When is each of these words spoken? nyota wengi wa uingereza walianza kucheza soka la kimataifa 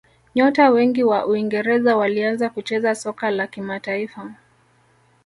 nyota 0.35 0.69
wengi 0.69 1.03
wa 1.03 1.25
uingereza 1.25 1.97
walianza 1.97 2.49
kucheza 2.49 2.95
soka 2.95 3.31
la 3.31 3.47
kimataifa 3.47 4.31